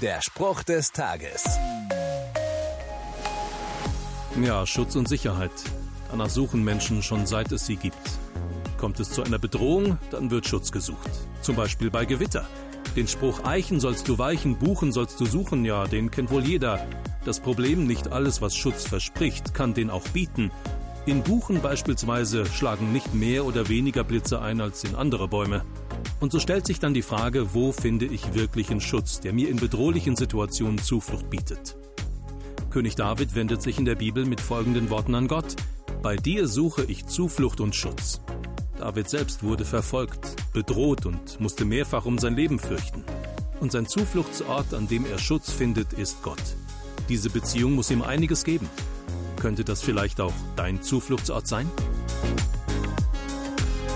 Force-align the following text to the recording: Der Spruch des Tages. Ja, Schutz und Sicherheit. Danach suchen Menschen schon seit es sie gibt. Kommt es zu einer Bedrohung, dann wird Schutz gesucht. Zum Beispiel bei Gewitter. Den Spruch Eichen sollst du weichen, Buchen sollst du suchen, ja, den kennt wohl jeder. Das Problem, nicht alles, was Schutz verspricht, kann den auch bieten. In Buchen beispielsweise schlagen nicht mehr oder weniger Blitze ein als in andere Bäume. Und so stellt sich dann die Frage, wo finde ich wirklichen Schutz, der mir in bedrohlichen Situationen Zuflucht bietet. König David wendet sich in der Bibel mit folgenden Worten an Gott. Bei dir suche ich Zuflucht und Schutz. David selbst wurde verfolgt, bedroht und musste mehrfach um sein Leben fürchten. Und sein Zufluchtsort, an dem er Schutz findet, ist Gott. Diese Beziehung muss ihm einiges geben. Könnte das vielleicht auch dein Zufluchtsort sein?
Der 0.00 0.22
Spruch 0.22 0.62
des 0.62 0.92
Tages. 0.92 1.44
Ja, 4.42 4.66
Schutz 4.66 4.96
und 4.96 5.06
Sicherheit. 5.06 5.50
Danach 6.10 6.30
suchen 6.30 6.64
Menschen 6.64 7.02
schon 7.02 7.26
seit 7.26 7.52
es 7.52 7.66
sie 7.66 7.76
gibt. 7.76 7.98
Kommt 8.78 8.98
es 8.98 9.10
zu 9.10 9.22
einer 9.22 9.38
Bedrohung, 9.38 9.98
dann 10.10 10.30
wird 10.30 10.46
Schutz 10.46 10.72
gesucht. 10.72 11.10
Zum 11.42 11.54
Beispiel 11.54 11.90
bei 11.90 12.06
Gewitter. 12.06 12.46
Den 12.96 13.08
Spruch 13.08 13.44
Eichen 13.44 13.78
sollst 13.78 14.08
du 14.08 14.16
weichen, 14.16 14.56
Buchen 14.56 14.90
sollst 14.90 15.20
du 15.20 15.26
suchen, 15.26 15.66
ja, 15.66 15.86
den 15.86 16.10
kennt 16.10 16.30
wohl 16.30 16.46
jeder. 16.46 16.86
Das 17.26 17.40
Problem, 17.40 17.86
nicht 17.86 18.10
alles, 18.10 18.40
was 18.40 18.56
Schutz 18.56 18.88
verspricht, 18.88 19.52
kann 19.52 19.74
den 19.74 19.90
auch 19.90 20.08
bieten. 20.08 20.50
In 21.04 21.22
Buchen 21.22 21.60
beispielsweise 21.60 22.46
schlagen 22.46 22.90
nicht 22.90 23.12
mehr 23.12 23.44
oder 23.44 23.68
weniger 23.68 24.02
Blitze 24.02 24.40
ein 24.40 24.62
als 24.62 24.82
in 24.82 24.94
andere 24.94 25.28
Bäume. 25.28 25.62
Und 26.20 26.32
so 26.32 26.38
stellt 26.38 26.66
sich 26.66 26.78
dann 26.78 26.92
die 26.92 27.02
Frage, 27.02 27.54
wo 27.54 27.72
finde 27.72 28.04
ich 28.04 28.34
wirklichen 28.34 28.80
Schutz, 28.80 29.20
der 29.20 29.32
mir 29.32 29.48
in 29.48 29.56
bedrohlichen 29.56 30.16
Situationen 30.16 30.78
Zuflucht 30.78 31.30
bietet. 31.30 31.76
König 32.68 32.94
David 32.94 33.34
wendet 33.34 33.62
sich 33.62 33.78
in 33.78 33.86
der 33.86 33.94
Bibel 33.94 34.26
mit 34.26 34.40
folgenden 34.40 34.90
Worten 34.90 35.14
an 35.14 35.28
Gott. 35.28 35.56
Bei 36.02 36.16
dir 36.16 36.46
suche 36.46 36.84
ich 36.84 37.06
Zuflucht 37.06 37.60
und 37.60 37.74
Schutz. 37.74 38.20
David 38.78 39.08
selbst 39.08 39.42
wurde 39.42 39.64
verfolgt, 39.64 40.36
bedroht 40.52 41.04
und 41.06 41.40
musste 41.40 41.64
mehrfach 41.64 42.04
um 42.04 42.18
sein 42.18 42.36
Leben 42.36 42.58
fürchten. 42.58 43.02
Und 43.58 43.72
sein 43.72 43.86
Zufluchtsort, 43.86 44.72
an 44.74 44.88
dem 44.88 45.04
er 45.06 45.18
Schutz 45.18 45.50
findet, 45.50 45.94
ist 45.94 46.22
Gott. 46.22 46.42
Diese 47.08 47.28
Beziehung 47.30 47.74
muss 47.74 47.90
ihm 47.90 48.02
einiges 48.02 48.44
geben. 48.44 48.68
Könnte 49.40 49.64
das 49.64 49.82
vielleicht 49.82 50.20
auch 50.20 50.32
dein 50.56 50.82
Zufluchtsort 50.82 51.46
sein? 51.46 51.68